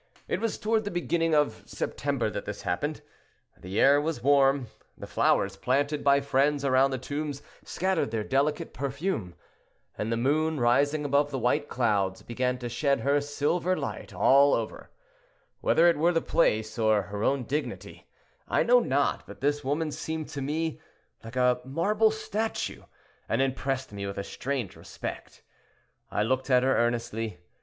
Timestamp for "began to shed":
12.23-13.01